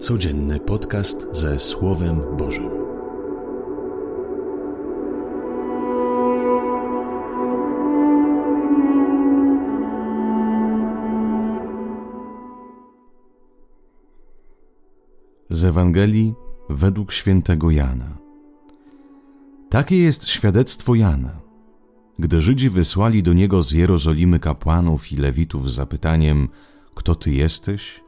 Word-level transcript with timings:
Codzienny 0.00 0.60
podcast 0.60 1.26
ze 1.32 1.58
Słowem 1.58 2.20
Bożym. 2.36 2.70
Z 15.50 15.64
Ewangelii 15.64 16.34
według 16.70 17.12
świętego 17.12 17.70
Jana. 17.70 18.18
Takie 19.70 19.96
jest 19.96 20.28
świadectwo 20.28 20.94
Jana. 20.94 21.40
Gdy 22.18 22.40
Żydzi 22.40 22.70
wysłali 22.70 23.22
do 23.22 23.32
niego 23.32 23.62
z 23.62 23.72
Jerozolimy 23.72 24.38
kapłanów 24.38 25.12
i 25.12 25.16
lewitów 25.16 25.70
z 25.70 25.74
zapytaniem: 25.74 26.48
Kto 26.94 27.14
ty 27.14 27.32
jesteś? 27.32 28.05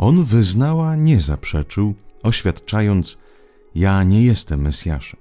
On 0.00 0.24
wyznała, 0.24 0.96
nie 0.96 1.20
zaprzeczył, 1.20 1.94
oświadczając: 2.22 3.18
Ja 3.74 4.04
nie 4.04 4.22
jestem 4.22 4.60
Mesjaszem. 4.60 5.20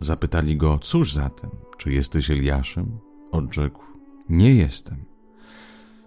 Zapytali 0.00 0.56
go: 0.56 0.78
Cóż 0.78 1.12
zatem, 1.12 1.50
czy 1.78 1.92
jesteś 1.92 2.30
Eliaszem? 2.30 2.98
Odrzekł: 3.32 3.82
Nie 4.28 4.54
jestem. 4.54 5.04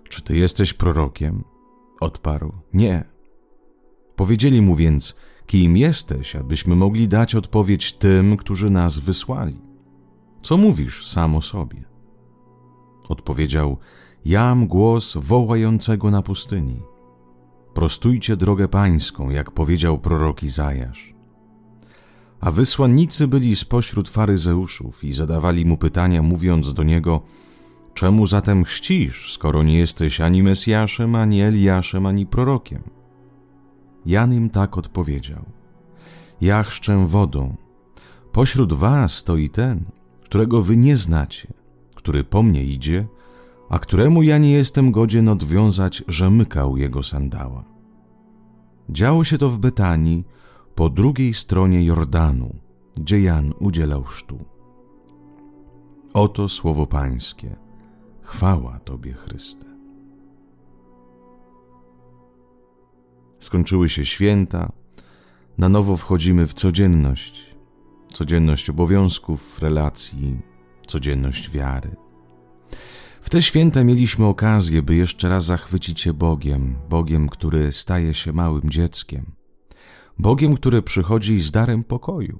Czy 0.10 0.22
ty 0.22 0.36
jesteś 0.36 0.74
prorokiem? 0.74 1.44
Odparł: 2.00 2.54
Nie. 2.74 3.04
Powiedzieli 4.16 4.62
mu 4.62 4.76
więc: 4.76 5.16
Kim 5.46 5.78
jesteś, 5.78 6.36
abyśmy 6.36 6.76
mogli 6.76 7.08
dać 7.08 7.36
odpowiedź 7.36 7.94
tym, 7.94 8.38
którzy 8.38 8.70
nas 8.70 8.98
wysłali? 8.98 9.62
Co 10.42 10.58
mówisz 10.58 11.08
sam 11.08 11.36
o 11.36 11.42
sobie? 11.42 11.84
Odpowiedział: 13.10 13.78
Jam 14.26 14.68
głos 14.68 15.18
wołającego 15.18 16.12
na 16.12 16.22
pustyni. 16.22 16.82
Prostujcie 17.78 18.38
drogę 18.38 18.68
pańską, 18.68 19.30
jak 19.30 19.52
powiedział 19.52 20.00
prorok 20.00 20.44
Izajasz. 20.44 21.14
A 22.40 22.52
wysłannicy 22.52 23.28
byli 23.28 23.56
spośród 23.56 24.10
faryzeuszów 24.10 25.04
i 25.04 25.14
zadawali 25.14 25.66
mu 25.66 25.78
pytania, 25.78 26.22
mówiąc 26.22 26.74
do 26.74 26.84
niego: 26.84 27.22
Czemu 27.94 28.28
zatem 28.28 28.64
chrzcisz, 28.64 29.34
skoro 29.34 29.64
nie 29.64 29.78
jesteś 29.78 30.22
ani 30.22 30.44
Mesjaszem, 30.44 31.16
ani 31.16 31.42
Eliaszem, 31.42 32.06
ani 32.06 32.26
prorokiem? 32.26 32.84
Jan 34.06 34.34
im 34.34 34.50
tak 34.50 34.78
odpowiedział: 34.78 35.46
Ja 36.42 36.64
chrzczę 36.64 37.08
wodą. 37.08 37.56
Pośród 38.32 38.74
was 38.74 39.18
stoi 39.18 39.50
ten, 39.50 39.86
którego 40.24 40.62
wy 40.62 40.78
nie 40.78 40.96
znacie, 40.96 41.48
który 41.96 42.24
po 42.24 42.44
mnie 42.44 42.64
idzie, 42.64 43.08
a 43.70 43.80
któremu 43.80 44.24
ja 44.24 44.38
nie 44.38 44.52
jestem 44.52 44.92
godzien 44.92 45.30
odwiązać 45.30 46.04
rzemykał 46.08 46.78
jego 46.78 47.04
sandała. 47.04 47.64
Działo 48.90 49.24
się 49.24 49.38
to 49.38 49.50
w 49.50 49.58
Betanii, 49.58 50.24
po 50.76 50.90
drugiej 50.90 51.34
stronie 51.34 51.86
Jordanu, 51.86 52.56
gdzie 52.98 53.22
Jan 53.22 53.54
udzielał 53.60 54.04
chrztu. 54.04 54.46
Oto 56.14 56.50
słowo 56.50 56.86
Pańskie. 56.86 57.56
Chwała 58.22 58.80
Tobie, 58.80 59.14
Chryste. 59.14 59.66
Skończyły 63.40 63.90
się 63.90 64.06
święta, 64.06 64.72
na 65.58 65.70
nowo 65.70 65.98
wchodzimy 65.98 66.48
w 66.48 66.54
codzienność. 66.54 67.56
Codzienność 68.14 68.70
obowiązków, 68.70 69.60
relacji, 69.60 70.38
codzienność 70.88 71.50
wiary. 71.50 71.96
W 73.28 73.30
te 73.30 73.42
święta 73.42 73.84
mieliśmy 73.84 74.26
okazję, 74.26 74.82
by 74.82 74.96
jeszcze 74.96 75.30
raz 75.30 75.46
zachwycić 75.46 76.02
się 76.02 76.14
Bogiem, 76.14 76.76
Bogiem, 76.90 77.30
który 77.30 77.72
staje 77.72 78.14
się 78.14 78.34
małym 78.34 78.70
dzieckiem, 78.70 79.32
Bogiem, 80.20 80.56
który 80.56 80.82
przychodzi 80.82 81.40
z 81.40 81.52
darem 81.52 81.84
pokoju, 81.84 82.40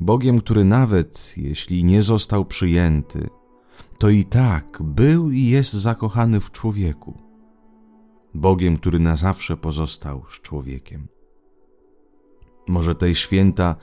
Bogiem, 0.00 0.40
który 0.40 0.64
nawet 0.64 1.34
jeśli 1.36 1.84
nie 1.84 2.02
został 2.02 2.44
przyjęty, 2.44 3.28
to 3.98 4.08
i 4.08 4.24
tak 4.24 4.82
był 4.82 5.30
i 5.30 5.44
jest 5.44 5.72
zakochany 5.72 6.40
w 6.40 6.50
człowieku, 6.50 7.18
Bogiem, 8.34 8.76
który 8.76 8.98
na 8.98 9.16
zawsze 9.16 9.56
pozostał 9.56 10.24
z 10.30 10.40
człowiekiem. 10.40 11.08
Może 12.68 12.94
te 12.94 13.14
święta 13.14 13.76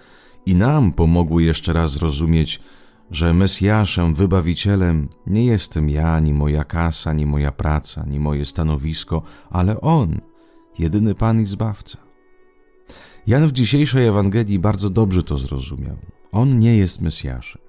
i 0.46 0.56
nam 0.56 0.92
pomogły 0.92 1.44
jeszcze 1.44 1.74
raz 1.74 1.92
zrozumieć, 1.92 2.60
że 3.14 3.34
Mesjaszem, 3.34 4.14
Wybawicielem 4.14 5.10
nie 5.28 5.46
jestem 5.46 5.90
ja, 5.90 6.14
ani 6.14 6.34
moja 6.34 6.64
kasa, 6.64 7.10
ani 7.10 7.26
moja 7.26 7.52
praca, 7.52 8.02
ani 8.02 8.20
moje 8.20 8.46
stanowisko, 8.46 9.22
ale 9.50 9.82
On, 9.82 10.22
jedyny 10.80 11.16
Pan 11.16 11.42
i 11.42 11.46
Zbawca. 11.46 11.98
Jan 13.28 13.48
w 13.48 13.52
dzisiejszej 13.52 14.08
Ewangelii 14.08 14.60
bardzo 14.60 14.90
dobrze 14.90 15.24
to 15.24 15.38
zrozumiał. 15.38 15.96
On 16.32 16.60
nie 16.60 16.78
jest 16.78 17.02
Mesjaszem. 17.02 17.62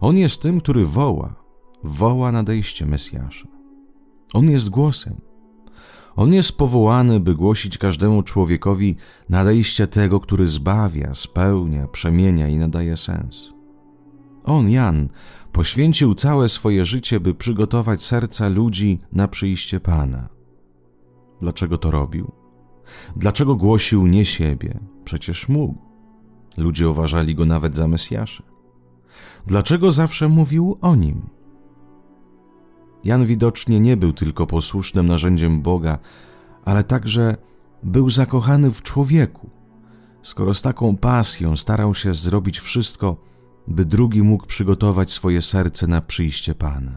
On 0.00 0.16
jest 0.16 0.42
tym, 0.42 0.60
który 0.60 0.86
woła, 0.86 1.34
woła 1.82 2.32
nadejście 2.32 2.86
Mesjasza. 2.86 3.48
On 4.32 4.50
jest 4.50 4.70
głosem. 4.70 5.20
On 6.16 6.34
jest 6.34 6.52
powołany, 6.56 7.20
by 7.20 7.34
głosić 7.34 7.78
każdemu 7.78 8.22
człowiekowi 8.22 8.96
nadejście 9.28 9.86
tego, 9.86 10.20
który 10.20 10.48
zbawia, 10.48 11.14
spełnia, 11.14 11.88
przemienia 11.88 12.48
i 12.48 12.56
nadaje 12.56 12.96
sens. 12.96 13.53
On, 14.44 14.70
Jan, 14.70 15.08
poświęcił 15.52 16.14
całe 16.14 16.48
swoje 16.48 16.84
życie, 16.84 17.20
by 17.20 17.34
przygotować 17.34 18.02
serca 18.02 18.48
ludzi 18.48 19.00
na 19.12 19.28
przyjście 19.28 19.80
Pana. 19.80 20.28
Dlaczego 21.40 21.78
to 21.78 21.90
robił? 21.90 22.32
Dlaczego 23.16 23.56
głosił 23.56 24.06
nie 24.06 24.24
siebie? 24.24 24.80
Przecież 25.04 25.48
mógł. 25.48 25.78
Ludzie 26.56 26.88
uważali 26.88 27.34
go 27.34 27.44
nawet 27.44 27.76
za 27.76 27.88
Mesjasza. 27.88 28.42
Dlaczego 29.46 29.92
zawsze 29.92 30.28
mówił 30.28 30.78
o 30.80 30.96
nim? 30.96 31.22
Jan 33.04 33.26
widocznie 33.26 33.80
nie 33.80 33.96
był 33.96 34.12
tylko 34.12 34.46
posłusznym 34.46 35.06
narzędziem 35.06 35.62
Boga, 35.62 35.98
ale 36.64 36.84
także 36.84 37.36
był 37.82 38.10
zakochany 38.10 38.70
w 38.70 38.82
człowieku. 38.82 39.50
Skoro 40.22 40.54
z 40.54 40.62
taką 40.62 40.96
pasją 40.96 41.56
starał 41.56 41.94
się 41.94 42.14
zrobić 42.14 42.60
wszystko, 42.60 43.16
by 43.68 43.84
drugi 43.84 44.22
mógł 44.22 44.46
przygotować 44.46 45.10
swoje 45.10 45.42
serce 45.42 45.86
na 45.86 46.00
przyjście 46.00 46.54
Pana. 46.54 46.96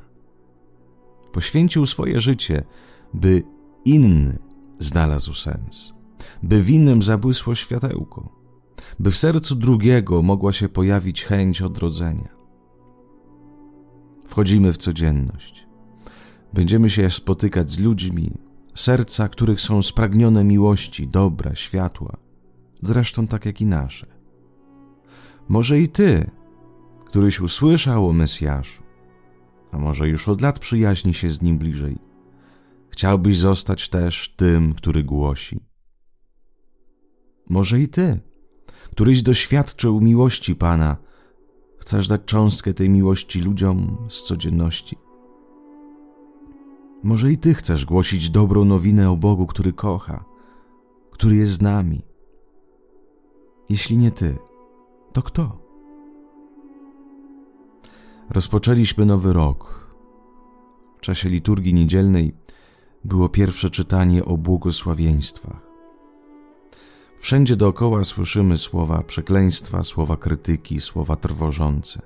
Poświęcił 1.32 1.86
swoje 1.86 2.22
życie, 2.22 2.64
by 3.14 3.44
inny 3.86 4.40
znalazł 4.80 5.34
sens, 5.34 5.94
by 6.44 6.64
w 6.64 6.70
innym 6.70 7.04
zabłysło 7.04 7.56
światełko, 7.56 8.30
by 9.00 9.12
w 9.12 9.18
sercu 9.18 9.56
drugiego 9.56 10.22
mogła 10.22 10.54
się 10.54 10.70
pojawić 10.70 11.26
chęć 11.26 11.62
odrodzenia. 11.62 12.38
Wchodzimy 14.26 14.74
w 14.74 14.78
codzienność. 14.78 15.68
Będziemy 16.54 16.90
się 16.90 17.12
spotykać 17.12 17.72
z 17.72 17.80
ludźmi, 17.80 18.32
serca 18.76 19.30
których 19.30 19.62
są 19.62 19.84
spragnione 19.84 20.44
miłości, 20.44 21.08
dobra, 21.08 21.56
światła, 21.56 22.18
zresztą 22.84 23.28
tak 23.28 23.46
jak 23.46 23.62
i 23.62 23.66
nasze. 23.66 24.08
Może 25.50 25.80
i 25.80 25.90
ty 25.90 26.32
któryś 27.08 27.42
usłyszał 27.42 28.10
o 28.10 28.14
Mesjaszu, 28.14 28.84
a 29.72 29.78
może 29.78 30.08
już 30.08 30.28
od 30.28 30.42
lat 30.42 30.60
przyjaźni 30.60 31.14
się 31.14 31.30
z 31.32 31.42
nim 31.42 31.58
bliżej, 31.58 31.98
chciałbyś 32.90 33.38
zostać 33.38 33.90
też 33.90 34.34
tym, 34.36 34.74
który 34.74 35.04
głosi. 35.04 35.60
Może 37.50 37.80
i 37.80 37.88
ty, 37.88 38.20
któryś 38.92 39.22
doświadczył 39.22 40.02
miłości 40.02 40.56
Pana, 40.56 40.98
chcesz 41.78 42.08
dać 42.08 42.22
cząstkę 42.26 42.74
tej 42.74 42.90
miłości 42.90 43.42
ludziom 43.42 44.08
z 44.10 44.24
codzienności. 44.24 44.98
Może 47.04 47.32
i 47.32 47.38
ty 47.38 47.54
chcesz 47.54 47.86
głosić 47.86 48.30
dobrą 48.30 48.66
nowinę 48.66 49.12
o 49.12 49.18
Bogu, 49.18 49.48
który 49.48 49.74
kocha, 49.74 50.26
który 51.12 51.36
jest 51.36 51.54
z 51.54 51.62
nami. 51.62 52.02
Jeśli 53.70 53.98
nie 53.98 54.12
ty, 54.12 54.38
to 55.14 55.22
kto? 55.22 55.67
Rozpoczęliśmy 58.30 59.06
nowy 59.06 59.34
rok. 59.34 59.88
W 60.98 61.02
czasie 61.02 61.30
liturgii 61.30 61.74
niedzielnej 61.74 62.34
było 63.06 63.30
pierwsze 63.30 63.70
czytanie 63.70 64.26
o 64.26 64.38
błogosławieństwach. 64.38 65.68
Wszędzie 67.20 67.56
dookoła 67.56 68.04
słyszymy 68.04 68.58
słowa 68.58 69.04
przekleństwa, 69.04 69.84
słowa 69.84 70.18
krytyki, 70.18 70.82
słowa 70.82 71.16
trwożące. 71.16 72.02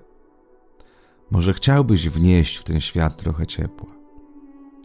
Może 1.32 1.54
chciałbyś 1.54 2.10
wnieść 2.10 2.58
w 2.58 2.64
ten 2.64 2.82
świat 2.82 3.18
trochę 3.18 3.48
ciepła, 3.48 3.90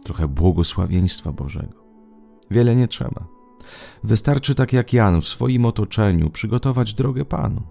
trochę 0.03 0.27
błogosławieństwa 0.27 1.31
Bożego. 1.31 1.83
Wiele 2.51 2.75
nie 2.75 2.87
trzeba. 2.87 3.27
Wystarczy 4.03 4.55
tak 4.55 4.73
jak 4.73 4.93
Jan 4.93 5.21
w 5.21 5.27
swoim 5.27 5.65
otoczeniu 5.65 6.29
przygotować 6.29 6.93
drogę 6.93 7.25
Panu. 7.25 7.61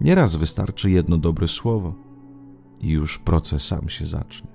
Nieraz 0.00 0.36
wystarczy 0.36 0.90
jedno 0.90 1.18
dobre 1.18 1.48
słowo– 1.48 1.94
i 2.80 2.88
już 2.88 3.18
proces 3.18 3.62
sam 3.62 3.88
się 3.88 4.06
zacznie. 4.06 4.48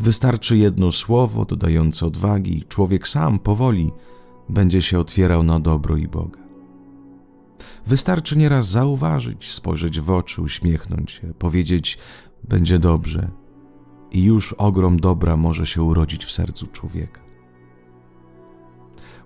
Wystarczy 0.00 0.56
jedno 0.56 0.92
słowo 0.92 1.44
dodające 1.44 2.06
odwagi, 2.06 2.64
człowiek 2.68 3.08
sam 3.08 3.38
powoli 3.38 3.92
będzie 4.48 4.82
się 4.82 4.98
otwierał 4.98 5.42
na 5.42 5.60
dobro 5.60 5.96
i 5.96 6.08
Boga. 6.08 6.40
Wystarczy 7.86 8.38
nieraz 8.38 8.68
zauważyć, 8.68 9.52
spojrzeć 9.52 10.00
w 10.00 10.10
oczy, 10.10 10.42
uśmiechnąć 10.42 11.12
się, 11.12 11.34
powiedzieć: 11.34 11.98
Będzie 12.48 12.78
dobrze, 12.78 13.30
i 14.14 14.22
już 14.22 14.52
ogrom 14.52 15.00
dobra 15.00 15.36
może 15.36 15.66
się 15.66 15.82
urodzić 15.82 16.24
w 16.24 16.32
sercu 16.32 16.66
człowieka. 16.66 17.20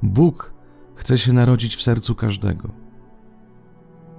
Bóg 0.03 0.55
chce 0.95 1.19
się 1.19 1.33
narodzić 1.33 1.77
w 1.77 1.83
sercu 1.83 2.15
każdego, 2.15 2.69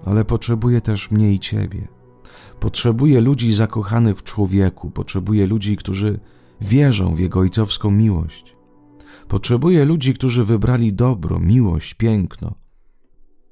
ale 0.06 0.26
potrzebuje 0.26 0.82
też 0.82 1.12
mnie 1.12 1.34
i 1.34 1.40
ciebie. 1.40 1.99
Potrzebuje 2.60 3.22
ludzi 3.22 3.54
zakochanych 3.54 4.18
w 4.18 4.24
człowieku, 4.24 4.92
potrzebuje 4.92 5.48
ludzi, 5.48 5.78
którzy 5.78 6.20
wierzą 6.62 7.16
w 7.16 7.20
jego 7.20 7.40
ojcowską 7.40 7.92
miłość. 7.92 8.56
Potrzebuje 9.28 9.86
ludzi, 9.86 10.14
którzy 10.14 10.44
wybrali 10.44 10.94
dobro, 10.94 11.40
miłość, 11.40 11.94
piękno. 11.94 12.56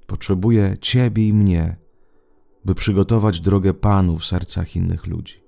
Potrzebuje 0.07 0.77
ciebie 0.81 1.27
i 1.27 1.33
mnie, 1.33 1.77
by 2.65 2.75
przygotować 2.75 3.41
drogę 3.41 3.73
Panu 3.73 4.17
w 4.17 4.25
sercach 4.25 4.75
innych 4.75 5.07
ludzi. 5.07 5.43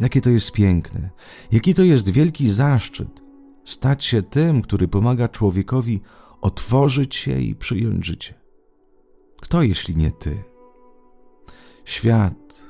Jakie 0.00 0.20
to 0.20 0.30
jest 0.30 0.52
piękne, 0.52 1.10
jaki 1.52 1.74
to 1.74 1.82
jest 1.82 2.08
wielki 2.08 2.50
zaszczyt 2.50 3.28
stać 3.68 4.04
się 4.04 4.22
tym, 4.22 4.62
który 4.62 4.88
pomaga 4.88 5.28
człowiekowi 5.28 6.00
otworzyć 6.40 7.16
się 7.16 7.40
i 7.40 7.54
przyjąć 7.54 8.06
życie. 8.06 8.34
Kto 9.40 9.62
jeśli 9.62 9.96
nie 9.96 10.10
ty? 10.10 10.44
Świat, 11.88 12.62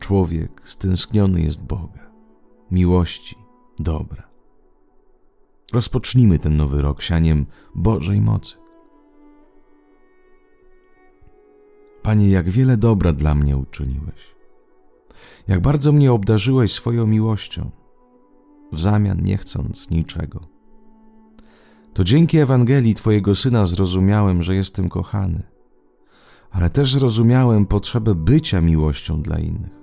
człowiek 0.00 0.62
stęskniony 0.64 1.40
jest 1.40 1.62
Boga, 1.62 2.10
miłości, 2.70 3.36
dobra. 3.78 4.28
Rozpocznijmy 5.72 6.38
ten 6.38 6.56
nowy 6.56 6.82
rok 6.82 7.02
sianiem 7.02 7.46
Bożej 7.74 8.20
mocy. 8.20 8.56
Panie, 12.02 12.30
jak 12.30 12.50
wiele 12.50 12.76
dobra 12.76 13.12
dla 13.12 13.34
mnie 13.34 13.56
uczyniłeś. 13.56 14.34
Jak 15.48 15.60
bardzo 15.60 15.92
mnie 15.92 16.12
obdarzyłeś 16.12 16.72
swoją 16.72 17.06
miłością, 17.06 17.70
w 18.72 18.80
zamian 18.80 19.22
nie 19.22 19.36
chcąc 19.36 19.90
niczego. 19.90 20.40
To 21.94 22.04
dzięki 22.04 22.38
Ewangelii 22.38 22.94
Twojego 22.94 23.34
Syna 23.34 23.66
zrozumiałem, 23.66 24.42
że 24.42 24.54
jestem 24.54 24.88
kochany, 24.88 25.53
ale 26.54 26.70
też 26.70 26.92
zrozumiałem 26.92 27.66
potrzebę 27.66 28.14
bycia 28.14 28.60
miłością 28.60 29.22
dla 29.22 29.38
innych. 29.38 29.74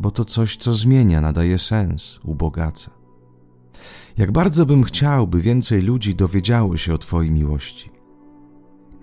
Bo 0.00 0.10
to 0.10 0.24
coś, 0.24 0.56
co 0.56 0.74
zmienia, 0.74 1.20
nadaje 1.20 1.58
sens, 1.58 2.20
ubogaca. 2.24 2.90
Jak 4.18 4.32
bardzo 4.32 4.66
bym 4.66 4.82
chciał, 4.84 5.26
by 5.26 5.40
więcej 5.40 5.82
ludzi 5.82 6.14
dowiedziało 6.14 6.76
się 6.76 6.94
o 6.94 6.98
Twojej 6.98 7.30
miłości, 7.30 7.90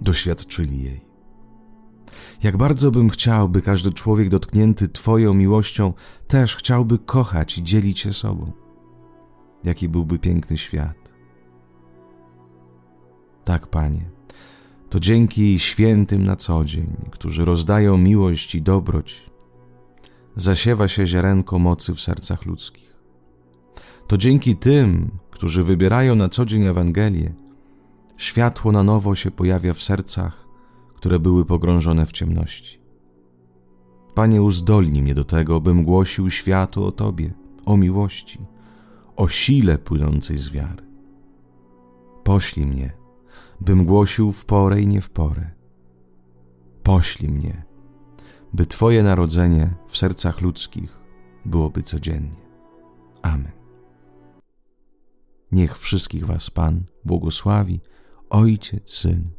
doświadczyli 0.02 0.84
jej. 0.84 1.06
Jak 2.44 2.58
bardzo 2.58 2.92
bym 2.92 3.10
chciał, 3.10 3.50
by 3.50 3.62
każdy 3.62 3.94
człowiek 3.94 4.30
dotknięty 4.30 4.90
Twoją 4.90 5.34
miłością 5.34 5.94
też 6.28 6.56
chciałby 6.56 7.00
kochać 7.00 7.58
i 7.58 7.64
dzielić 7.64 8.00
się 8.00 8.14
sobą. 8.14 8.52
Jaki 9.64 9.90
byłby 9.90 10.20
piękny 10.20 10.58
świat. 10.58 10.98
Tak, 13.44 13.68
Panie, 13.68 14.19
to 14.90 15.00
dzięki 15.00 15.60
świętym 15.60 16.24
na 16.24 16.36
co 16.36 16.66
dzień, 16.66 16.96
którzy 17.12 17.46
rozdają 17.46 17.98
miłość 17.98 18.56
i 18.56 18.62
dobroć, 18.62 19.30
zasiewa 20.36 20.88
się 20.88 21.08
ziarenko 21.08 21.60
mocy 21.60 21.96
w 21.96 22.02
sercach 22.02 22.46
ludzkich. 22.46 22.96
To 24.08 24.18
dzięki 24.18 24.56
tym, 24.56 25.12
którzy 25.32 25.64
wybierają 25.64 26.16
na 26.16 26.30
co 26.30 26.46
dzień 26.46 26.64
Ewangelię, 26.64 27.34
światło 28.18 28.72
na 28.72 28.84
nowo 28.84 29.16
się 29.16 29.32
pojawia 29.32 29.74
w 29.74 29.84
sercach 29.84 30.50
które 31.00 31.20
były 31.20 31.46
pogrążone 31.46 32.06
w 32.06 32.12
ciemności. 32.12 32.80
Panie, 34.16 34.42
uzdolnij 34.42 35.02
mnie 35.02 35.16
do 35.16 35.24
tego, 35.24 35.62
bym 35.62 35.84
głosił 35.84 36.30
światu 36.30 36.84
o 36.84 36.92
Tobie, 36.92 37.34
o 37.66 37.78
miłości, 37.78 38.40
o 39.16 39.28
sile 39.28 39.78
płynącej 39.78 40.38
z 40.38 40.50
wiary. 40.50 40.84
Poślij 42.24 42.66
mnie, 42.66 42.92
bym 43.62 43.86
głosił 43.86 44.32
w 44.32 44.46
porę 44.46 44.82
i 44.82 44.88
nie 44.88 45.02
w 45.02 45.10
porę. 45.10 45.52
Poślij 46.84 47.32
mnie, 47.32 47.66
by 48.54 48.66
Twoje 48.66 49.04
narodzenie 49.04 49.74
w 49.88 49.98
sercach 49.98 50.42
ludzkich 50.42 50.98
byłoby 51.46 51.84
codziennie. 51.84 52.42
Amen. 53.22 53.52
Niech 55.52 55.78
wszystkich 55.78 56.26
Was 56.26 56.50
Pan 56.50 56.84
błogosławi, 57.06 57.80
Ojciec, 58.30 58.90
Syn 58.90 59.32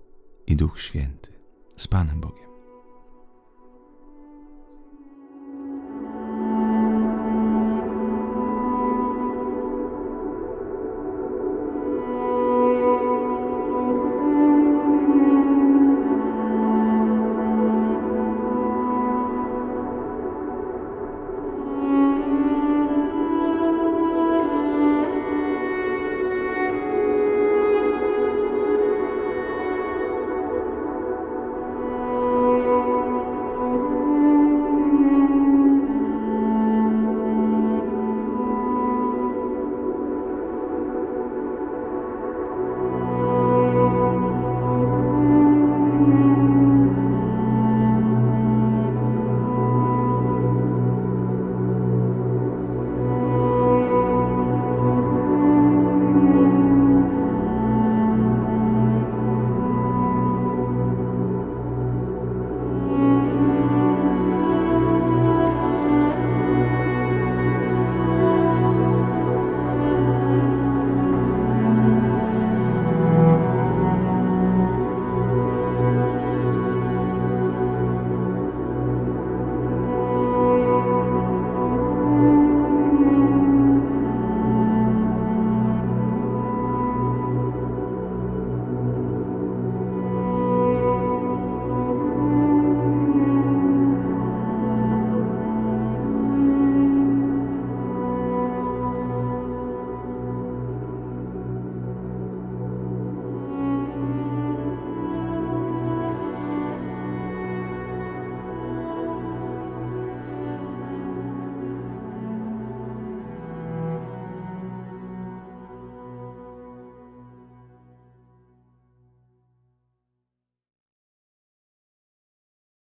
i 0.46 0.56
Duch 0.56 0.81
Święty 0.81 1.32
z 1.76 1.88
Panem 1.88 2.20
Bogiem. 2.20 2.50